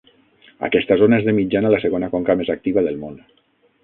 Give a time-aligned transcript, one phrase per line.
[0.67, 3.21] Aquesta zona és, de mitjana, la segona conca més activa del món.